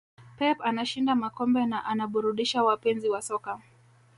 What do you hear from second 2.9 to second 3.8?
wa soka